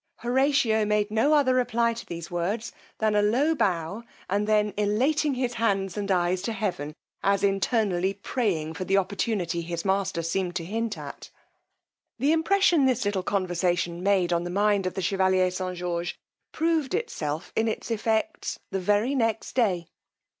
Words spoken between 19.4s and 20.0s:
day.